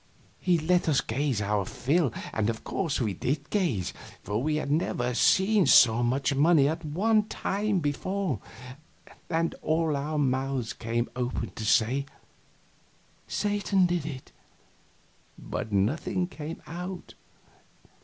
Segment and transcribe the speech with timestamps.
[0.39, 3.93] He let us gaze our fill; and of course we did gaze,
[4.23, 8.39] for we had never seen so much money at one time before.
[9.61, 12.07] All our mouths came open to say
[13.27, 14.31] "Satan did it!"
[15.37, 17.13] but nothing came out.